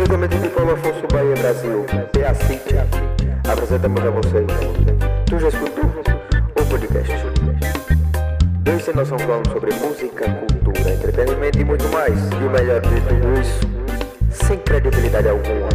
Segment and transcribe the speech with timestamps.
[0.00, 2.74] Diretamente de Paulo Afonso Bahia, Brasil, PA City,
[3.46, 4.46] apresentamos a vocês.
[5.26, 7.12] Tu já escutou o podcast?
[8.60, 12.18] Dois sem noção falando sobre música, cultura, entretenimento e muito mais.
[12.18, 13.60] E o melhor de tudo isso,
[14.30, 15.68] sem credibilidade alguma.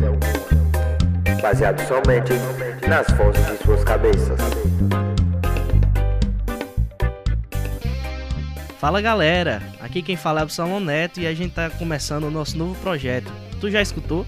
[1.39, 2.33] Baseado somente
[2.89, 4.39] nas vozes de suas cabeças.
[8.79, 12.31] Fala galera, aqui quem fala é o Salão Neto e a gente tá começando o
[12.31, 13.44] nosso novo projeto.
[13.65, 14.27] Tu já escutou?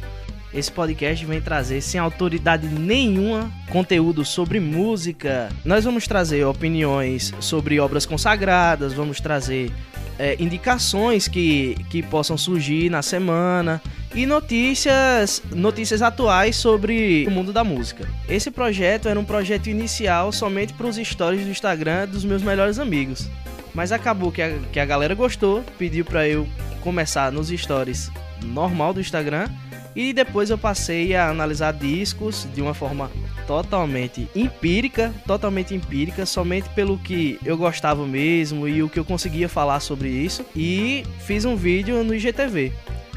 [0.51, 5.49] Esse podcast vem trazer sem autoridade nenhuma conteúdo sobre música.
[5.63, 9.71] Nós vamos trazer opiniões sobre obras consagradas, vamos trazer
[10.17, 13.79] é, indicações que, que possam surgir na semana
[14.15, 18.09] e notícias, notícias atuais sobre o mundo da música.
[18.27, 22.79] Esse projeto era um projeto inicial somente para os stories do Instagram dos meus melhores
[22.79, 23.29] amigos.
[23.71, 26.47] Mas acabou que a, que a galera gostou, pediu para eu
[26.81, 28.09] começar nos stories
[28.43, 29.47] normal do Instagram
[29.95, 33.09] e depois eu passei a analisar discos de uma forma
[33.47, 39.49] totalmente empírica, totalmente empírica, somente pelo que eu gostava mesmo e o que eu conseguia
[39.49, 42.71] falar sobre isso e fiz um vídeo no IGTV.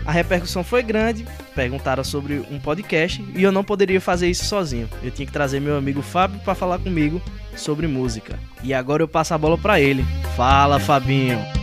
[0.06, 4.89] A repercussão foi grande, perguntaram sobre um podcast e eu não poderia fazer isso sozinho.
[5.02, 7.20] Eu tinha que trazer meu amigo Fábio para falar comigo
[7.55, 8.39] sobre música.
[8.62, 10.02] E agora eu passo a bola para ele.
[10.34, 11.59] Fala, Fabinho.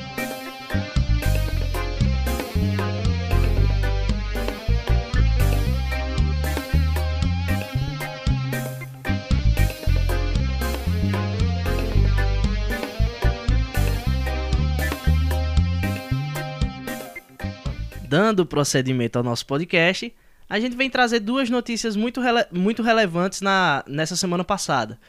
[18.18, 20.12] Dando procedimento ao nosso podcast,
[20.50, 25.00] a gente vem trazer duas notícias muito, rele muito relevantes na, nessa semana passada,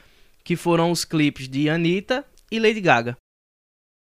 [0.45, 3.17] que foram os clipes de Anitta e Lady Gaga.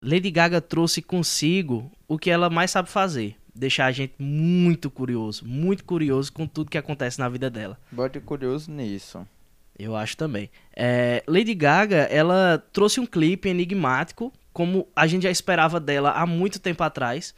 [0.02, 5.46] Lady Gaga trouxe consigo o que ela mais sabe fazer, deixar a gente muito curioso,
[5.46, 7.78] muito curioso com tudo que acontece na vida dela.
[7.92, 9.24] Bote curioso nisso.
[9.78, 10.50] Eu acho também.
[10.74, 16.26] É, Lady Gaga, ela trouxe um clipe enigmático, como a gente já esperava dela há
[16.26, 17.32] muito tempo atrás,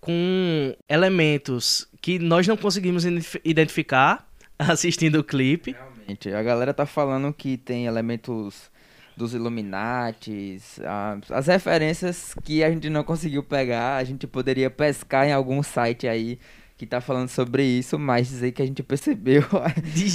[0.00, 3.04] com elementos que nós não conseguimos
[3.44, 4.28] identificar
[4.58, 5.72] assistindo o clipe.
[5.72, 8.70] Realmente, a galera tá falando que tem elementos
[9.16, 10.80] dos Illuminates,
[11.28, 16.08] as referências que a gente não conseguiu pegar, a gente poderia pescar em algum site
[16.08, 16.38] aí
[16.78, 19.42] que tá falando sobre isso, mas dizer que a gente percebeu,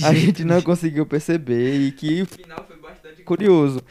[0.04, 3.82] a gente não conseguiu perceber e que o final foi bastante curioso.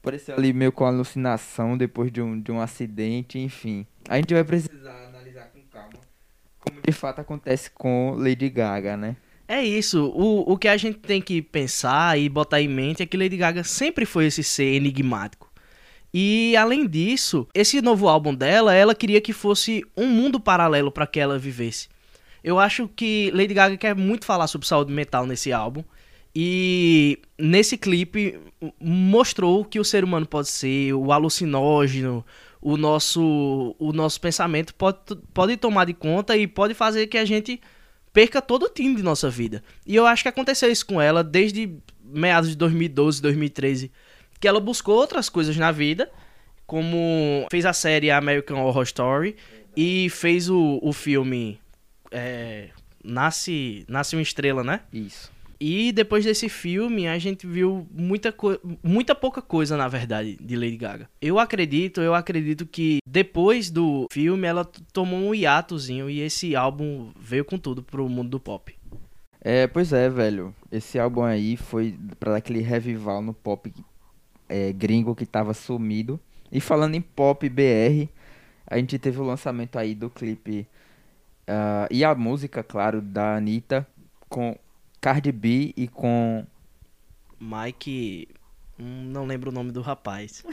[0.00, 3.86] Pareceu ali meio com alucinação depois de um, de um acidente, enfim.
[4.08, 5.01] A gente vai precisar
[6.62, 9.16] como de fato acontece com Lady Gaga, né?
[9.46, 10.06] É isso.
[10.14, 13.36] O, o que a gente tem que pensar e botar em mente é que Lady
[13.36, 15.50] Gaga sempre foi esse ser enigmático.
[16.14, 21.06] E além disso, esse novo álbum dela, ela queria que fosse um mundo paralelo para
[21.06, 21.88] que ela vivesse.
[22.44, 25.82] Eu acho que Lady Gaga quer muito falar sobre saúde mental nesse álbum.
[26.34, 28.38] E nesse clipe
[28.80, 32.24] mostrou que o ser humano pode ser, o alucinógeno,
[32.62, 34.98] o nosso, o nosso pensamento pode,
[35.34, 37.60] pode tomar de conta e pode fazer que a gente
[38.12, 39.64] perca todo o time de nossa vida.
[39.84, 43.90] E eu acho que aconteceu isso com ela desde meados de 2012, 2013,
[44.38, 46.08] que ela buscou outras coisas na vida,
[46.64, 49.36] como fez a série American Horror Story
[49.76, 51.58] e fez o, o filme
[52.12, 52.68] é,
[53.02, 54.82] Nasce, Nasce uma Estrela, né?
[54.92, 55.31] Isso.
[55.64, 58.34] E depois desse filme, a gente viu muita,
[58.82, 61.08] muita pouca coisa, na verdade, de Lady Gaga.
[61.20, 67.12] Eu acredito, eu acredito que depois do filme ela tomou um hiatozinho e esse álbum
[67.16, 68.74] veio com tudo pro mundo do pop.
[69.40, 70.52] É, pois é, velho.
[70.72, 73.72] Esse álbum aí foi para aquele revival no pop
[74.48, 76.18] é, gringo que tava sumido.
[76.50, 78.08] E falando em pop BR,
[78.66, 80.66] a gente teve o lançamento aí do clipe
[81.48, 83.86] uh, e a música, claro, da Anitta
[84.28, 84.58] com
[85.02, 86.46] Cardi B e com.
[87.40, 88.28] Mike.
[88.78, 90.44] Hum, não lembro o nome do rapaz.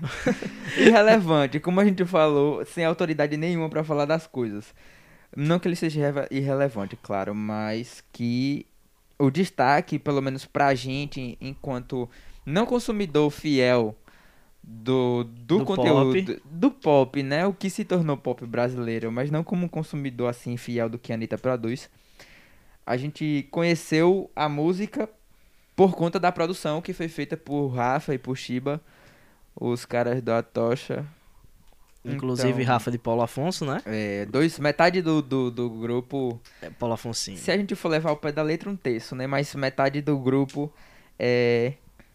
[0.78, 4.74] Irrelevante, como a gente falou, sem autoridade nenhuma para falar das coisas.
[5.36, 8.66] Não que ele seja irrelevante, claro, mas que
[9.18, 12.08] o destaque, pelo menos pra gente, enquanto
[12.46, 13.94] não consumidor fiel
[14.62, 16.42] do, do, do conteúdo pop.
[16.46, 17.46] do pop, né?
[17.46, 21.12] O que se tornou pop brasileiro, mas não como um consumidor assim fiel do que
[21.12, 21.90] a Anitta produz
[22.86, 25.08] a gente conheceu a música
[25.74, 28.80] por conta da produção que foi feita por Rafa e por Shiba,
[29.54, 31.06] os caras do Atocha.
[32.04, 33.80] Inclusive então, Rafa de Paulo Afonso, né?
[33.86, 36.40] É, dois, metade do, do, do grupo.
[36.60, 37.36] É Paulo Afonso.
[37.36, 39.26] Se a gente for levar o pé da letra, um terço, né?
[39.26, 40.72] Mas metade do grupo
[41.16, 41.74] é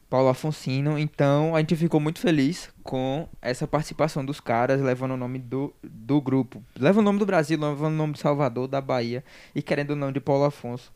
[0.09, 0.97] Paulo Afonsino.
[0.97, 5.73] Então a gente ficou muito feliz com essa participação dos caras, levando o nome do,
[5.83, 6.63] do grupo.
[6.77, 9.23] Leva o nome do Brasil, levando o nome de Salvador, da Bahia
[9.53, 10.91] e querendo o nome de Paulo Afonso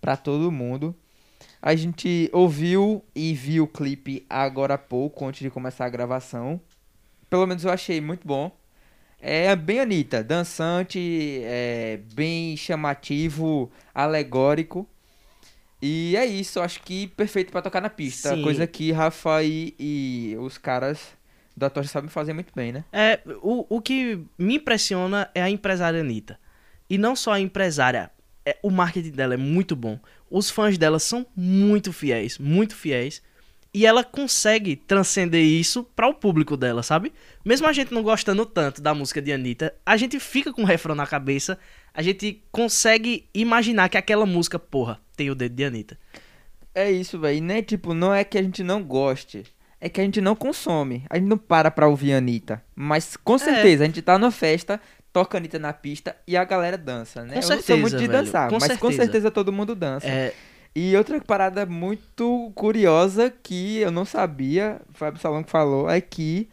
[0.00, 0.94] para todo mundo.
[1.60, 6.60] A gente ouviu e viu o clipe agora há pouco, antes de começar a gravação.
[7.30, 8.54] Pelo menos eu achei muito bom.
[9.18, 14.86] É bem Anitta, dançante, é bem chamativo, alegórico.
[15.86, 18.30] E é isso, acho que perfeito pra tocar na pista.
[18.30, 18.42] Sim.
[18.42, 20.98] Coisa que Rafa e, e os caras
[21.54, 22.86] da Tocha sabem fazer muito bem, né?
[22.90, 26.40] É, o, o que me impressiona é a empresária Anitta.
[26.88, 28.10] E não só a empresária,
[28.46, 30.00] é, o marketing dela é muito bom.
[30.30, 33.22] Os fãs dela são muito fiéis, muito fiéis.
[33.74, 37.12] E ela consegue transcender isso para o público dela, sabe?
[37.44, 40.64] Mesmo a gente não gostando tanto da música de Anitta, a gente fica com o
[40.64, 41.58] refrão na cabeça,
[41.92, 45.98] a gente consegue imaginar que aquela música, porra, tem o dedo de Anitta.
[46.72, 47.42] É isso, velho.
[47.42, 49.44] Nem tipo, não é que a gente não goste.
[49.80, 51.04] É que a gente não consome.
[51.10, 52.62] A gente não para pra ouvir a Anitta.
[52.74, 54.80] Mas com certeza, a gente tá numa festa,
[55.12, 57.28] toca a Anitta na pista e a galera dança, né?
[57.28, 58.12] Com Eu não sou certeza, muito de velho.
[58.24, 59.02] dançar, Com mas com certeza.
[59.02, 60.06] certeza todo mundo dança.
[60.06, 60.32] É,
[60.74, 66.00] E outra parada muito curiosa que eu não sabia, o Fábio Salão que falou, é
[66.00, 66.48] que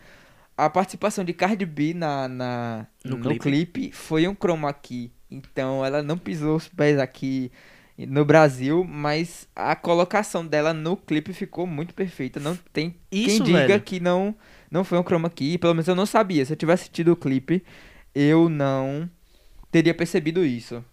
[0.56, 3.39] a participação de Cardi B na, na- No no, clipe.
[3.39, 3.91] clipe.
[3.91, 5.12] foi um chroma key.
[5.29, 7.51] Então ela não pisou os pés aqui
[7.97, 12.39] no Brasil, mas a colocação dela no clipe ficou muito perfeita.
[12.39, 13.81] Não tem Isso, quem diga velho.
[13.81, 14.35] que não,
[14.69, 15.57] não foi um chroma key.
[15.57, 16.45] Pelo menos eu não sabia.
[16.45, 17.63] Se eu tivesse assistido o clipe,
[18.13, 19.09] eu não
[19.71, 20.83] teria percebido isso.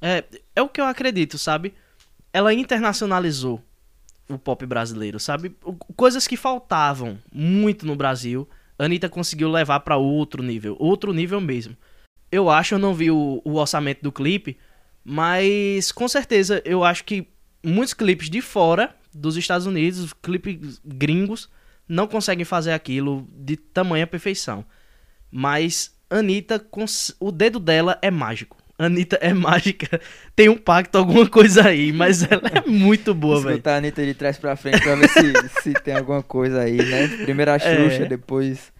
[0.00, 0.24] É,
[0.56, 1.74] é o que eu acredito, sabe?
[2.32, 3.62] Ela internacionalizou
[4.28, 5.56] o pop brasileiro, sabe?
[5.96, 8.48] Coisas que faltavam muito no Brasil,
[8.78, 11.76] Anitta conseguiu levar pra outro nível, outro nível mesmo.
[12.30, 14.56] Eu acho, eu não vi o, o orçamento do clipe,
[15.04, 17.26] mas com certeza eu acho que
[17.62, 21.50] muitos clipes de fora dos Estados Unidos, clipes gringos,
[21.88, 24.64] não conseguem fazer aquilo de tamanha perfeição.
[25.30, 26.64] Mas Anitta,
[27.18, 28.56] o dedo dela é mágico.
[28.86, 30.00] Anitta é mágica.
[30.34, 33.50] Tem um pacto, alguma coisa aí, mas ela é muito boa, velho.
[33.52, 35.32] Escutar a Anitta de trás pra frente pra ver se,
[35.62, 37.08] se tem alguma coisa aí, né?
[37.22, 38.06] Primeiro a Xuxa, É.
[38.06, 38.72] depois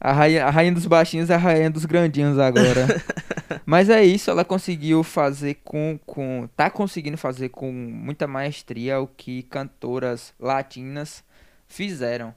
[0.00, 2.86] a rainha, a rainha dos baixinhos e a rainha dos grandinhos agora.
[3.64, 6.48] Mas é isso, ela conseguiu fazer com, com.
[6.56, 11.24] Tá conseguindo fazer com muita maestria o que cantoras latinas
[11.66, 12.34] fizeram.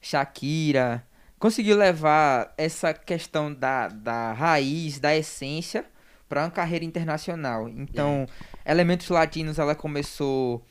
[0.00, 1.02] Shakira
[1.38, 5.84] conseguiu levar essa questão da, da raiz, da essência,
[6.28, 7.68] para uma carreira internacional.
[7.68, 8.26] Então,
[8.64, 10.64] elementos latinos ela começou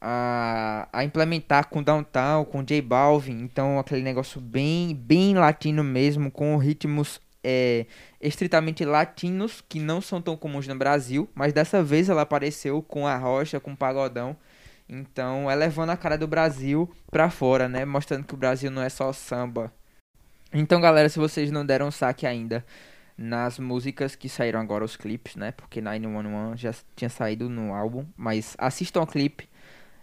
[0.00, 3.40] a, a implementar com Downtown, com J Balvin.
[3.40, 7.86] Então, aquele negócio bem, bem latino mesmo, com ritmos é,
[8.20, 11.28] estritamente latinos, que não são tão comuns no Brasil.
[11.34, 14.36] Mas dessa vez ela apareceu com a rocha, com o pagodão.
[14.88, 17.84] Então, é levando a cara do Brasil pra fora, né?
[17.84, 19.72] Mostrando que o Brasil não é só samba.
[20.50, 22.64] Então, galera, se vocês não deram saque ainda
[23.18, 25.50] nas músicas que saíram agora, os clipes, né?
[25.50, 28.06] Porque 911 já tinha saído no álbum.
[28.16, 29.48] Mas assistam ao clipe,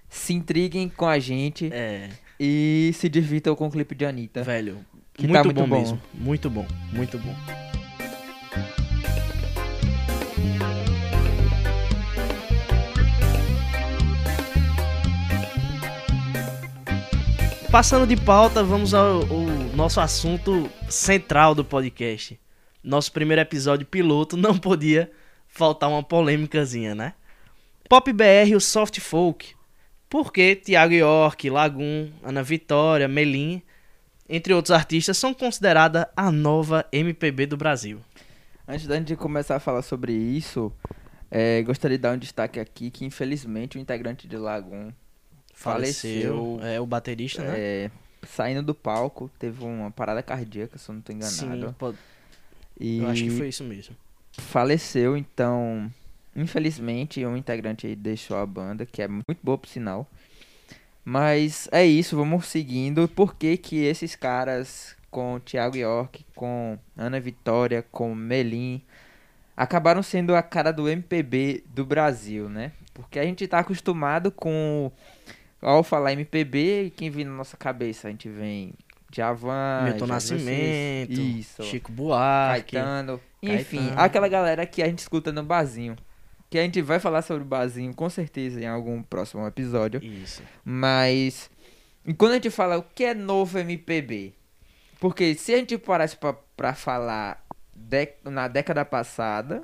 [0.10, 4.44] se intriguem com a gente É, e se divirtam com o clipe de Anitta.
[4.44, 4.86] velho.
[5.14, 5.80] Que muito, tá muito bom, bom.
[5.80, 6.02] mesmo.
[6.14, 7.34] Muito bom, muito bom.
[17.72, 19.46] Passando de pauta, vamos ao, ao
[19.76, 22.40] nosso assunto central do podcast.
[22.86, 25.12] Nosso primeiro episódio piloto não podia
[25.48, 27.14] faltar uma polêmicazinha, né?
[27.90, 29.56] Pop BR, o soft folk.
[30.08, 33.62] Porque Thiago York, Lagoon, Ana Vitória, Melim,
[34.30, 38.00] entre outros artistas, são consideradas a nova MPB do Brasil.
[38.68, 40.72] Antes gente começar a falar sobre isso,
[41.30, 44.92] é, gostaria de dar um destaque aqui que infelizmente o integrante de Lagoon
[45.54, 46.60] Faleceu, Faleceu.
[46.62, 47.54] é o baterista, né?
[47.58, 47.92] é,
[48.28, 51.68] saindo do palco teve uma parada cardíaca, se eu não estou enganado.
[51.68, 51.94] Sim, pô,
[52.80, 53.96] e eu acho que foi isso mesmo.
[54.38, 55.92] faleceu, então,
[56.36, 60.10] infelizmente, um integrante aí deixou a banda, que é muito boa por sinal.
[61.04, 63.08] Mas é isso, vamos seguindo.
[63.08, 68.82] Por que que esses caras, com Thiago York, com Ana Vitória, com Melim,
[69.56, 72.72] acabaram sendo a cara do MPB do Brasil, né?
[72.94, 74.92] Porque a gente tá acostumado com,
[75.62, 78.08] ao falar MPB, quem vem na nossa cabeça?
[78.08, 78.74] A gente vem
[79.16, 81.64] Djavan, Milton Nascimento, isso.
[81.64, 82.74] Chico Buarque.
[82.76, 83.22] Caetano.
[83.42, 84.02] Enfim, Caetano.
[84.02, 85.96] aquela galera que a gente escuta no barzinho.
[86.50, 90.04] Que a gente vai falar sobre o barzinho com certeza em algum próximo episódio.
[90.04, 90.44] Isso.
[90.64, 91.50] Mas.
[92.06, 94.34] E quando a gente fala o que é novo MPB?
[95.00, 97.44] Porque se a gente parasse pra, pra falar
[97.74, 99.64] dec- na década passada,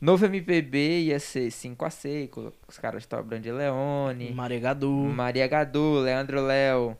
[0.00, 4.90] Novo MPB ia ser 5AC, com os caras Top Brand Leone, Maria Gadu.
[4.90, 6.96] Maria Gadu, Leandro Léo.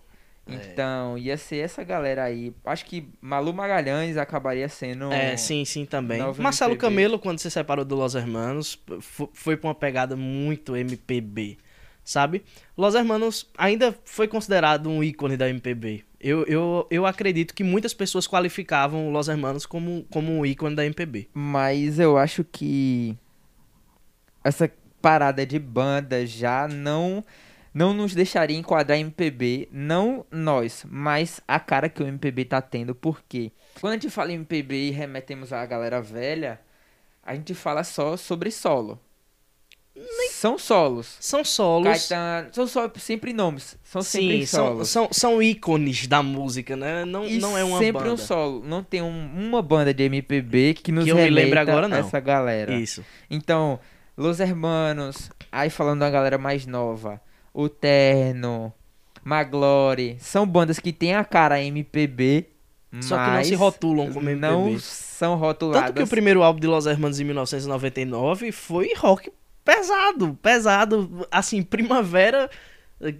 [0.46, 0.54] É.
[0.54, 2.52] Então, ia ser essa galera aí.
[2.64, 5.12] Acho que Malu Magalhães acabaria sendo.
[5.12, 6.18] É, sim, sim, também.
[6.38, 6.76] Marcelo MPB.
[6.80, 11.58] Camelo, quando se separou do Los Hermanos, fo- foi pra uma pegada muito MPB,
[12.04, 12.42] sabe?
[12.76, 16.02] Los Hermanos ainda foi considerado um ícone da MPB.
[16.20, 20.75] Eu, eu, eu acredito que muitas pessoas qualificavam o Los Hermanos como, como um ícone
[20.75, 21.28] da MPB.
[21.32, 23.16] Mas eu acho que
[24.44, 24.70] essa
[25.00, 27.25] parada de banda já não
[27.75, 32.95] não nos deixaria enquadrar MPB, não nós, mas a cara que o MPB tá tendo,
[32.95, 33.50] porque
[33.81, 36.61] quando a gente fala em MPB e remetemos à galera velha,
[37.23, 39.00] a gente fala só sobre solo.
[40.31, 41.17] São solos.
[41.21, 41.87] São solos.
[42.09, 44.88] Caetano, são só sempre nomes, são sempre Sim, são, solos.
[44.88, 47.05] são, são ícones da música, né?
[47.05, 48.14] Não, E não é uma sempre banda.
[48.14, 48.62] um solo.
[48.64, 51.97] Não tem um- uma banda de MPB que nos Que eu me agora, não.
[51.99, 52.73] essa galera.
[52.75, 53.05] Isso.
[53.31, 53.79] Então,
[54.17, 57.21] Los Hermanos, aí falando da galera mais nova,
[57.54, 58.73] O Terno,
[59.23, 62.47] Maglore, são bandas que têm a cara MPB,
[63.00, 64.40] Só que não se rotulam como MPB.
[64.40, 65.88] não são rotuladas.
[65.88, 69.30] Tanto que o primeiro álbum de Los Hermanos em 1999 foi rock
[69.64, 72.50] pesado, pesado, assim, Primavera,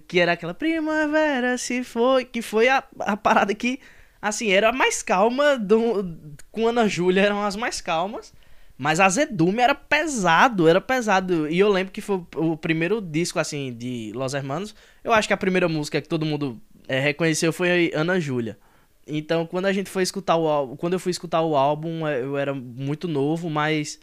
[0.07, 3.79] que era aquela Primavera se foi, que foi a, a parada que,
[4.21, 6.17] assim, era a mais calma, do,
[6.51, 8.33] com Ana Júlia eram as mais calmas,
[8.77, 13.73] mas Azedume era pesado, era pesado, e eu lembro que foi o primeiro disco, assim,
[13.73, 17.91] de Los Hermanos, eu acho que a primeira música que todo mundo eh, reconheceu foi
[17.93, 18.57] Ana Júlia.
[19.05, 22.21] Então, quando a gente foi escutar o álbum, quando eu fui escutar o álbum, eh,
[22.21, 23.99] eu era muito novo, mas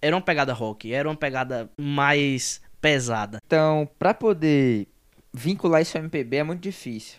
[0.00, 3.38] era uma pegada rock, era uma pegada mais pesada.
[3.46, 4.88] Então, pra poder
[5.32, 7.18] vincular isso ao MPB é muito difícil.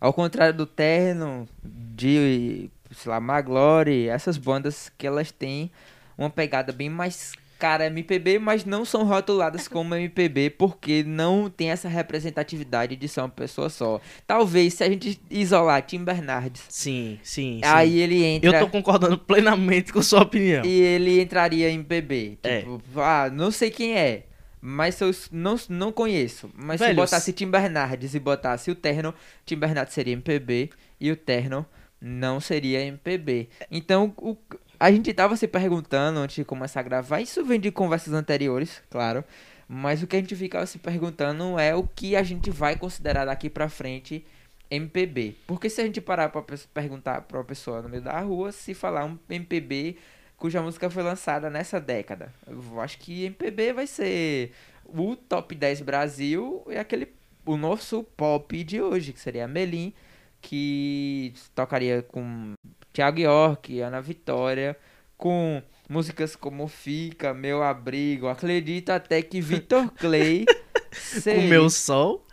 [0.00, 5.72] Ao contrário do Terno, de, sei lá, Maglore, essas bandas que elas têm
[6.18, 11.70] uma pegada bem mais cara MPB, mas não são rotuladas como MPB porque não tem
[11.70, 14.00] essa representatividade de ser uma pessoa só.
[14.28, 17.60] Talvez se a gente isolar Tim Bernardes, Sim, sim, sim.
[17.64, 20.64] aí ele entra eu tô concordando plenamente com sua opinião.
[20.64, 22.38] e ele entraria em MPB.
[22.44, 22.60] É.
[22.60, 24.24] Tipo, ah, não sei quem é.
[24.60, 26.50] Mas se eu não, não conheço.
[26.54, 29.12] Mas se Velho, eu botasse Tim Bernardes e botasse o Terno,
[29.46, 30.70] Tim Bernardes seria MPB
[31.00, 31.64] e o Terno
[32.00, 33.48] não seria MPB.
[33.70, 34.36] Então, o-
[34.78, 38.82] a gente tava se perguntando antes de começar a gravar, isso vem de conversas anteriores,
[38.90, 39.24] claro.
[39.68, 43.26] Mas o que a gente ficava se perguntando é o que a gente vai considerar
[43.26, 44.24] daqui pra frente
[44.70, 45.34] MPB.
[45.46, 48.50] Porque se a gente parar pra pe- perguntar pra uma pessoa no meio da rua,
[48.52, 49.96] se falar um MPB
[50.38, 54.52] cuja música foi lançada nessa década, eu acho que MPB vai ser
[54.86, 57.08] o top 10 Brasil e aquele
[57.44, 59.92] o nosso pop de hoje, que seria Melim,
[60.40, 62.52] que tocaria com
[62.98, 64.76] Thiago York, Ana Vitória,
[65.16, 71.70] com músicas como Fica, Meu Abrigo, acredito até que Vitor Clay Com seria- o meu
[71.70, 72.26] sol,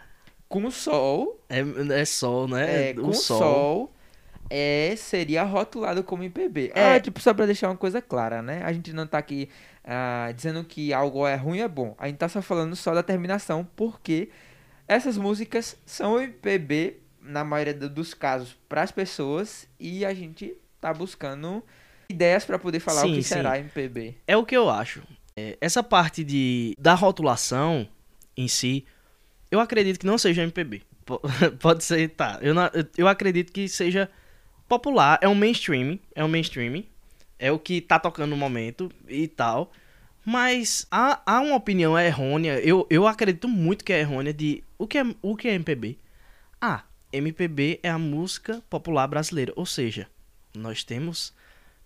[0.50, 1.60] com o Sol, é,
[2.02, 2.90] é sol, né?
[2.90, 3.38] é, o com o sol.
[3.40, 3.94] Sol,
[4.50, 6.72] é, seria rotulado como MPB.
[6.74, 6.96] É.
[6.96, 8.64] É, tipo, só pra deixar uma coisa clara, né?
[8.64, 9.48] A gente não tá aqui
[9.84, 11.94] ah, dizendo que algo é ruim ou é bom.
[12.00, 14.30] A gente tá só falando só da terminação, porque
[14.88, 20.94] essas músicas são MPB, na maioria do- dos casos, pras pessoas, e a gente tá
[20.94, 21.64] buscando
[22.10, 23.30] ideias pra poder falar Sim, o que sim.
[23.36, 24.16] será MPB.
[24.28, 25.02] É o que eu acho.
[25.36, 27.88] É, essa parte de da rotulação
[28.38, 28.86] em si,
[29.52, 30.82] eu acredito que não seja MPB.
[31.06, 31.22] Po-
[31.60, 32.40] Pode ser, tá.
[32.42, 34.10] Eu, não- eu acredito que seja
[34.68, 36.84] popular, é um mainstream, é um mainstream,
[37.38, 39.72] é o que tá tocando no momento e tal.
[40.26, 44.88] Mas há, há uma opinião errônea, eu, eu acredito muito que é errônea de o
[44.88, 46.00] que é, o que é MPB.
[46.60, 46.84] Ah,
[47.16, 50.08] MPB é a música popular brasileira, ou seja,
[50.54, 51.34] nós temos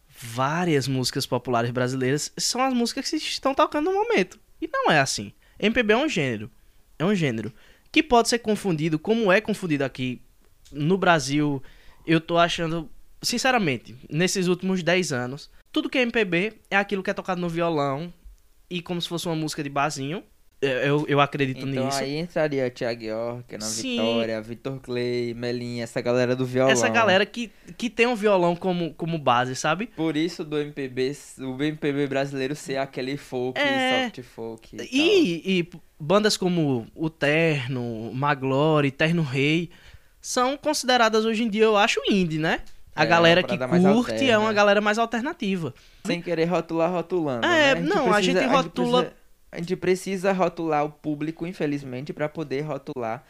[0.09, 4.39] várias músicas populares brasileiras, são as músicas que estão tocando no momento.
[4.61, 5.31] E não é assim.
[5.59, 6.51] MPB é um gênero,
[6.97, 7.53] é um gênero
[7.91, 10.21] que pode ser confundido, como é confundido aqui
[10.71, 11.61] no Brasil.
[12.05, 12.89] Eu tô achando,
[13.21, 17.49] sinceramente, nesses últimos 10 anos, tudo que é MPB é aquilo que é tocado no
[17.49, 18.13] violão
[18.69, 20.23] e como se fosse uma música de barzinho.
[20.61, 21.99] Eu, eu acredito Então nisso.
[21.99, 23.91] aí entraria Thiago York, Sim.
[23.91, 26.69] Vitória, Vitor Clay, Melinha, essa galera do violão.
[26.71, 29.87] Essa galera que, que tem um violão como, como base, sabe?
[29.87, 34.03] Por isso do MPB, o MPB brasileiro ser aquele folk, É.
[34.09, 34.75] soft folk.
[34.91, 34.99] E.
[35.45, 39.69] E, e bandas como o Terno, Maglore, Terno Rei
[40.21, 42.59] são consideradas hoje em dia, eu acho, indie, né?
[42.93, 45.73] A É, galera que curte é uma galera mais alternativa.
[46.05, 47.45] Sem querer rotular, rotulando.
[47.47, 47.81] É, né?
[47.81, 49.18] não, a gente rotula- precisa-
[49.51, 53.25] a gente precisa rotular o público, infelizmente, pra poder rotular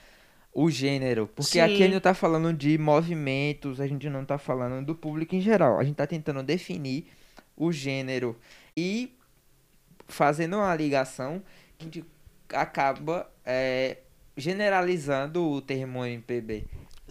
[0.53, 1.27] o gênero.
[1.27, 1.59] Porque Sim.
[1.61, 5.35] aqui a gente não tá falando de movimentos, a gente não tá falando do público
[5.35, 5.79] em geral.
[5.79, 7.07] A gente tá tentando definir
[7.55, 8.37] o gênero.
[8.75, 9.15] E
[10.07, 11.41] fazendo uma ligação
[11.77, 12.05] que a gente
[12.53, 13.99] acaba é,
[14.35, 16.65] generalizando o termo MPB.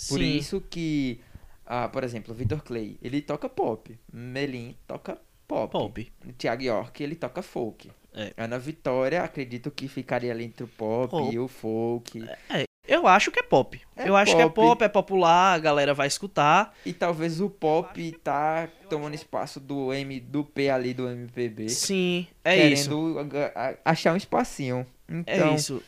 [0.08, 0.36] Por Sim.
[0.36, 1.20] isso que,
[1.64, 3.98] ah, por exemplo, o Vitor Clay, ele toca pop.
[4.12, 5.70] Melim toca pop.
[5.72, 6.12] Pop.
[6.36, 7.90] Thiago York, ele toca folk.
[8.18, 8.32] É.
[8.36, 12.24] Ana Vitória, acredito que ficaria ali entre o pop, e o folk.
[12.50, 13.80] É, eu acho que é pop.
[13.96, 14.82] É eu acho que é pop.
[14.82, 16.74] é popular, a galera vai escutar.
[16.84, 21.68] E talvez o pop tá tomando espaço do M, do P ali do MPB.
[21.68, 22.88] Sim, é isso.
[22.88, 24.86] querendo aga- a- achar um espacinho.
[25.08, 25.82] Então, É isso.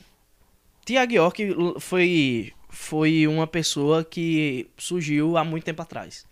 [0.85, 6.27] Tiago York foi, foi uma pessoa que surgiu há muito tempo atrás.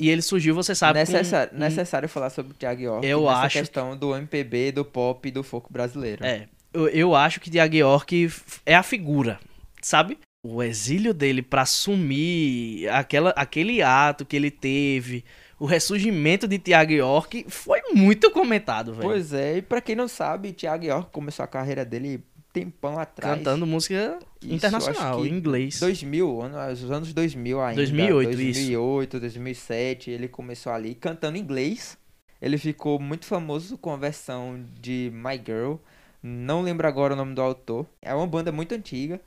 [0.00, 3.28] E ele surgiu, você sabe, com necessário, um- necessário falar sobre o Thiago York Eu
[3.28, 6.24] acho questão do MPB, do pop e do folk brasileiro.
[6.24, 8.30] É, eu, eu acho que Tiago York
[8.64, 9.38] é a figura,
[9.82, 10.18] sabe?
[10.42, 15.22] O exílio dele pra assumir aquela, aquele ato que ele teve,
[15.58, 19.02] o ressurgimento de Tiago York foi muito comentado, velho.
[19.02, 23.38] Pois é, e pra quem não sabe, Thiago York começou a carreira dele tempão atrás.
[23.38, 25.78] Cantando música Isso, internacional, em inglês.
[25.80, 27.76] 2000, ano- os anos 2000 ainda.
[27.76, 28.36] 2008, isso.
[28.38, 31.96] 2008, 2007, ele começou ali cantando inglês.
[32.40, 35.74] Ele ficou muito famoso com a versão de My Girl.
[36.22, 37.86] Não lembro agora o nome do autor.
[38.00, 39.20] É uma banda muito antiga,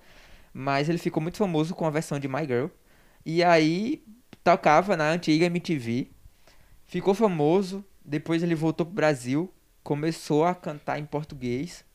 [0.53, 2.68] mas ele ficou muito famoso com a versão de My Girl.
[3.25, 4.03] E aí
[4.44, 6.08] tocava na antiga MTV.
[6.86, 9.51] Ficou famoso, depois ele voltou pro Brasil,
[9.84, 11.86] começou a cantar em português.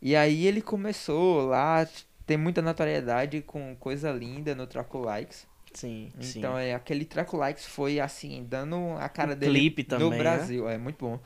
[0.00, 1.88] E aí ele começou lá,
[2.26, 5.46] tem muita notoriedade com Coisa Linda no Traco Likes.
[5.74, 6.38] Sim, sim.
[6.38, 10.10] Então é aquele Traco Likes foi assim, dando a cara O dele clipe também, no
[10.10, 10.18] né?
[10.18, 11.20] Brasil, é muito bom.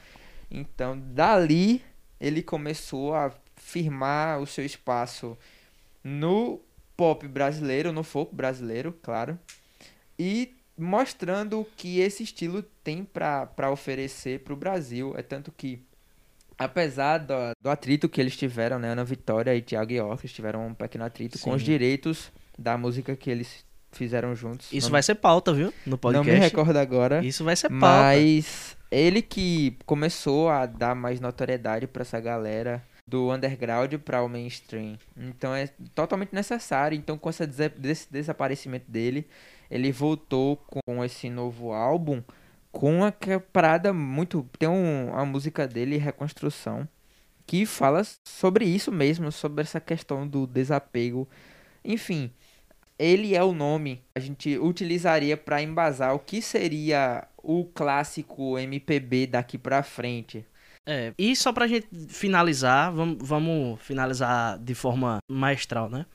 [0.51, 1.83] Então, dali
[2.21, 5.37] ele começou a firmar o seu espaço
[6.03, 6.61] no
[6.97, 9.39] pop brasileiro, no folk brasileiro, claro.
[10.19, 15.15] E mostrando o que esse estilo tem pra oferecer pro Brasil.
[15.17, 15.83] É tanto que
[16.63, 20.67] apesar do, do atrito que eles tiveram, né, Ana Vitória e Thiago York, eles tiveram
[20.69, 21.67] um pequeno atrito com os Sim.
[21.67, 24.69] direitos da música que eles fizeram juntos.
[24.73, 25.67] Isso Não- vai ser pauta, viu?
[25.87, 26.31] No Não podcast.
[26.33, 27.25] me recordo agora.
[27.25, 27.87] Isso vai ser pauta.
[27.87, 34.29] Mas ele que começou a dar mais notoriedade pra essa galera do underground para o
[34.29, 34.97] mainstream.
[35.17, 36.97] Então é totalmente necessário.
[36.97, 39.27] Então com essa desa- desse desaparecimento dele,
[39.71, 42.23] ele voltou com esse novo álbum
[42.73, 46.89] com uma que- parada muito tem um, a música dele Reconstrução
[47.47, 51.29] que fala sobre isso mesmo, sobre essa questão do desapego.
[51.85, 52.31] Enfim,
[52.99, 59.27] ele é o nome a gente utilizaria para embasar o que seria o clássico MPB
[59.27, 60.45] daqui pra frente.
[60.87, 66.07] É, e só pra gente finalizar, vamos, vamos finalizar de forma maestral, né?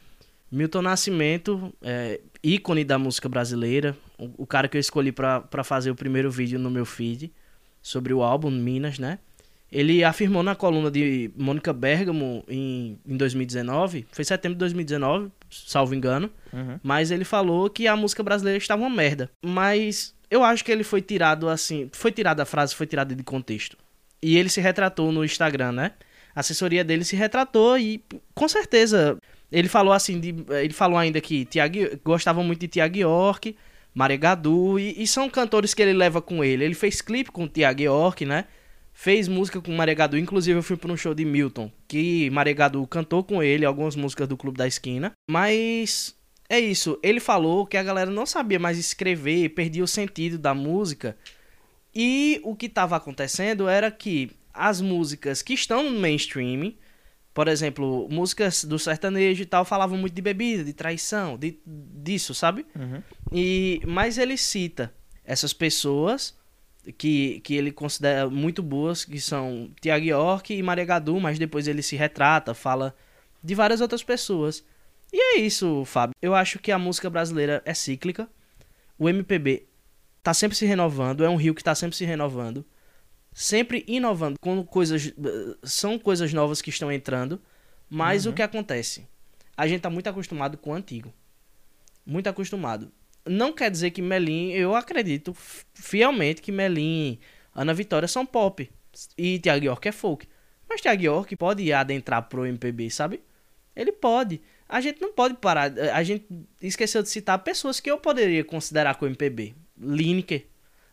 [0.51, 5.91] Milton Nascimento, é, ícone da música brasileira, o, cara que eu escolhi pra pra fazer
[5.91, 7.31] o primeiro vídeo no meu feed
[7.81, 9.19] sobre o álbum Minas, né?
[9.71, 15.93] Ele afirmou na coluna de Mônica Bergamo em, em 2019, foi setembro de 2019, salvo
[15.93, 16.31] engano,
[16.81, 19.29] mas ele falou que a música brasileira estava uma merda.
[19.45, 23.23] Mas eu acho que ele foi tirado assim, foi tirada a frase, foi tirada de
[23.23, 23.77] contexto.
[24.21, 25.91] E ele se retratou no Instagram, né?
[26.33, 28.01] A assessoria dele se retratou e
[28.33, 29.17] com certeza
[29.51, 33.55] ele falou assim, de, ele falou ainda que Tiago gostava muito de Tiago York,
[33.97, 36.63] Maria Gadu e, e são cantores que ele leva com ele.
[36.63, 38.45] Ele fez clipe com Tiago York, né?
[38.93, 42.53] Fez música com Maria Gadu, inclusive eu fui para um show de Milton, que Maria
[42.53, 46.15] Gadu cantou com ele algumas músicas do Clube da Esquina, mas
[46.47, 50.53] é isso, ele falou que a galera não sabia mais escrever, perdia o sentido da
[50.53, 51.17] música.
[51.93, 56.73] E o que estava acontecendo era que as músicas que estão no mainstream,
[57.37, 62.33] por exemplo, músicas do sertanejo e tal, falavam muito de bebida, de traição, de, disso,
[62.33, 62.65] sabe?
[63.31, 64.91] E mas ele cita
[65.23, 66.35] essas pessoas
[66.97, 71.67] que, que ele considera muito boas, que são Tiago York e Maria Gadu, mas depois
[71.67, 72.95] ele se retrata, fala
[73.43, 74.63] de várias outras pessoas.
[75.13, 76.15] E é isso, Fábio.
[76.19, 78.27] Eu acho que a música brasileira é cíclica.
[78.97, 79.67] O MPB
[80.23, 82.65] tá sempre se renovando, é um rio que tá sempre se renovando,
[83.37, 85.13] sempre inovando com coisas
[85.61, 87.39] são coisas novas que estão entrando,
[87.87, 89.07] mas o que acontece?
[89.55, 91.13] A gente tá muito acostumado com o antigo.
[92.03, 92.91] Muito acostumado.
[93.27, 95.35] Não quer dizer que Melim, eu acredito
[95.75, 97.19] fielmente que Melim,
[97.53, 98.67] Ana Vitória são pop
[99.15, 100.27] e Tiago York é folk.
[100.67, 103.21] Mas Tiago York pode adentrar pro MPB, sabe?
[103.75, 104.41] Ele pode.
[104.67, 105.71] A gente não pode parar.
[105.93, 106.25] A gente
[106.59, 109.53] esqueceu de citar pessoas que eu poderia considerar com MPB.
[109.79, 110.47] Lineker,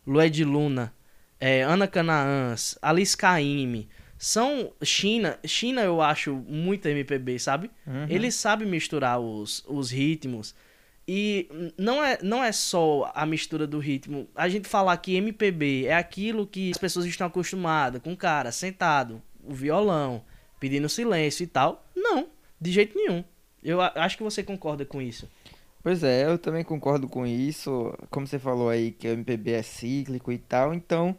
[0.05, 0.93] Lued Luna,
[1.39, 3.89] é, Ana Canaãs, Alice Caymmi.
[4.17, 5.37] São China.
[5.45, 7.69] China eu acho muito MPB, sabe?
[8.09, 10.55] Ele sabe misturar os, os ritmos.
[11.07, 14.27] E não é, não é só a mistura do ritmo.
[14.33, 18.51] A gente falar que MPB é aquilo que as pessoas estão acostumadas, com o cara
[18.51, 20.23] sentado, o violão,
[20.59, 21.85] pedindo silêncio e tal.
[21.95, 22.27] Não,
[22.59, 23.23] de jeito nenhum.
[23.63, 25.29] Eu acho que você concorda com isso.
[25.85, 27.93] Pois é, eu também concordo com isso.
[28.09, 31.15] Como você falou aí que o MPB é cíclico e tal, então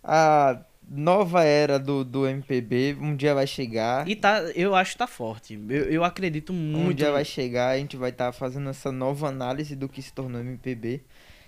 [0.00, 4.06] a nova era do, do MPB um dia vai chegar.
[4.06, 5.60] E tá, eu acho que tá forte.
[5.68, 6.98] Eu, eu acredito Um muito.
[6.98, 10.40] dia vai chegar, a gente vai estar fazendo essa nova análise do que se tornou
[10.40, 11.02] MPB.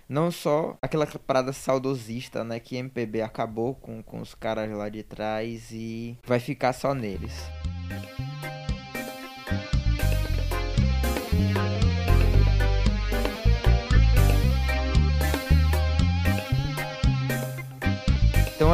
[0.08, 2.58] Não só aquela parada saudosista, né?
[2.58, 7.40] Que MPB acabou com, com os caras lá de trás e vai ficar só neles.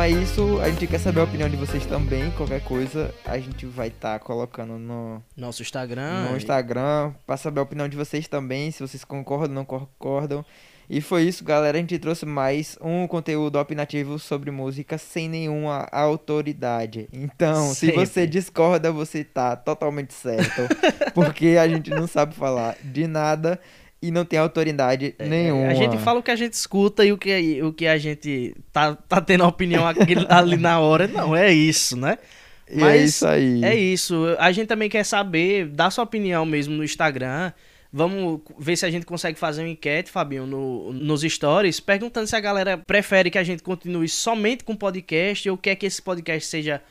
[0.04, 2.30] É isso, a gente quer saber a opinião de vocês também.
[2.32, 6.28] Qualquer coisa a gente vai estar colocando no, Nosso Instagram.
[6.28, 10.44] no Instagram para saber a opinião de vocês também, se vocês concordam, não concordam.
[10.90, 11.78] E foi isso, galera.
[11.78, 17.08] A gente trouxe mais um conteúdo opinativo sobre música sem nenhuma autoridade.
[17.10, 18.04] Então, se Sempre.
[18.04, 20.68] você discorda, você tá totalmente certo.
[21.14, 23.58] porque a gente não sabe falar de nada
[24.04, 25.64] e não tem autoridade nenhuma.
[25.64, 27.96] É, A gente fala o que a gente escuta e o que, o que a
[27.96, 29.84] gente tá, tá tendo a opinião
[30.28, 31.08] ali na hora.
[31.08, 32.18] Não, é isso, né?
[32.66, 33.64] É mas isso aí.
[33.64, 34.36] É isso.
[34.38, 37.50] A gente também quer saber, dar sua opinião mesmo no Instagram.
[37.90, 42.36] Vamos ver se a gente consegue fazer uma enquete, Fabinho, no, nos stories, perguntando se
[42.36, 46.48] a galera prefere que a gente continue somente com podcast ou quer que esse podcast
[46.48, 46.82] seja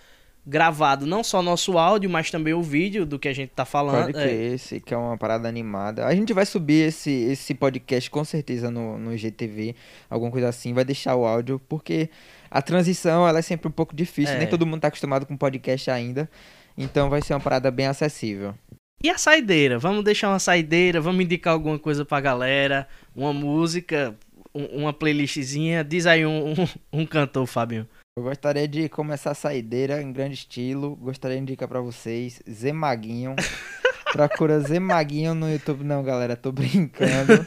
[0.45, 4.12] gravado, não só nosso áudio, mas também o vídeo do que a gente tá falando.
[4.13, 6.06] Pode É, esse que é uma parada animada.
[6.06, 9.75] A gente vai subir esse, esse podcast com certeza no, no GTV,
[10.10, 12.10] alguma coisa assim, vai deixar o áudio, porque
[12.51, 14.39] a transição ela é sempre um pouco difícil, É.
[14.39, 16.29] nem todo mundo tá acostumado com podcast ainda,
[16.77, 18.53] então vai ser uma parada bem acessível.
[19.01, 19.77] E a saideira?
[19.79, 24.15] Vamos deixar uma saideira, vamos indicar alguma coisa pra galera, uma música,
[24.56, 25.84] um- uma playlistzinha.
[25.84, 26.67] Diz aí um, um,
[27.01, 27.88] um cantor, Fabinho.
[28.15, 32.71] Eu gostaria de começar a saideira em grande estilo, gostaria de indicar pra vocês Zé
[32.71, 33.36] Maguinho.
[34.13, 37.34] Procura Zé Maguinho no YouTube, não galera, tô brincando.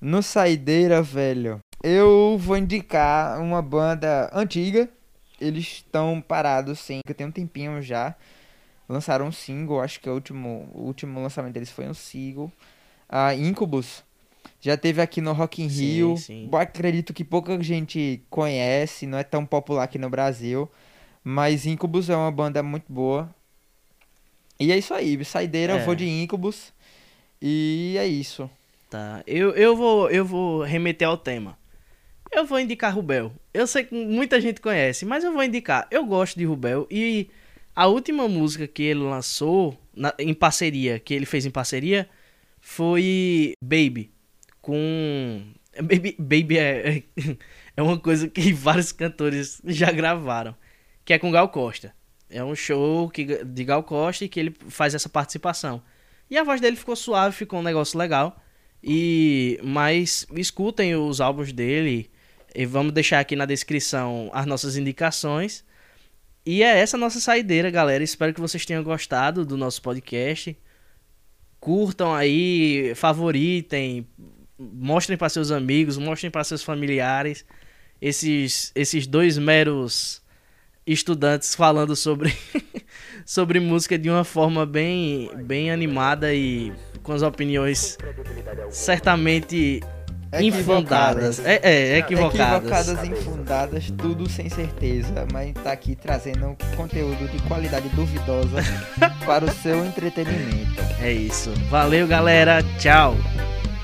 [0.00, 4.88] No Saideira, velho, eu vou indicar uma banda antiga.
[5.40, 8.14] Eles estão parados, sim, que tem um tempinho já.
[8.88, 12.52] Lançaram um single, acho que é o último, o último lançamento deles foi um single.
[13.08, 14.04] A Incubus.
[14.60, 16.16] Já teve aqui no Rock in Sim, Rio.
[16.16, 16.48] sim.
[16.52, 20.68] Eu Acredito que pouca gente conhece, não é tão popular aqui no Brasil.
[21.22, 23.32] Mas Incubus é uma banda muito boa.
[24.58, 25.84] E é isso aí, saideira, eu É.
[25.84, 26.72] vou de Incubus.
[27.40, 28.50] E é isso.
[28.90, 31.56] Tá, eu, eu, vou, eu vou remeter ao tema.
[32.32, 33.32] Eu vou indicar Rubel.
[33.54, 35.86] Eu sei que muita gente conhece, mas eu vou indicar.
[35.90, 37.28] Eu gosto de Rubel e
[37.76, 42.08] a última música que ele lançou na- em parceria, que ele fez em parceria,
[42.60, 44.10] foi Baby.
[44.68, 45.46] Com.
[45.82, 47.02] Baby, Baby é,
[47.74, 50.54] é uma coisa que vários cantores já gravaram.
[51.06, 51.94] Que é com Gal Costa.
[52.28, 55.82] É um show que, de Gal Costa e que ele faz essa participação.
[56.28, 58.38] E a voz dele ficou suave, ficou um negócio legal.
[58.84, 62.10] E mas escutem os álbuns dele
[62.54, 65.64] e vamos deixar aqui na descrição as nossas indicações.
[66.44, 68.04] E é essa nossa saideira, galera.
[68.04, 70.54] Espero que vocês tenham gostado do nosso podcast.
[71.58, 74.06] Curtam aí, favoritem,
[74.58, 77.44] mostrem para seus amigos, mostrem para seus familiares
[78.00, 80.22] esses esses dois meros
[80.86, 82.34] estudantes falando sobre
[83.26, 87.98] sobre música de uma forma bem bem animada e com as opiniões
[88.70, 89.80] certamente
[90.40, 91.38] infundadas.
[91.44, 92.88] É, é, equivocadas.
[92.88, 95.26] Equivocadas, infundadas, tudo sem certeza.
[95.32, 98.62] Mas tá aqui trazendo conteúdo de qualidade duvidosa
[99.24, 100.82] para o seu entretenimento.
[101.00, 101.50] É isso.
[101.70, 102.62] Valeu, galera.
[102.78, 103.16] Tchau.